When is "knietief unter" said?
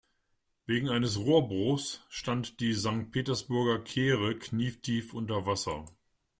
4.35-5.45